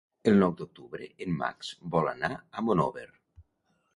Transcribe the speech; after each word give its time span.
El 0.29 0.37
nou 0.43 0.53
d'octubre 0.61 1.09
en 1.25 1.35
Max 1.41 1.69
vol 1.95 2.09
anar 2.13 2.31
a 2.37 2.63
Monòver. 2.71 3.07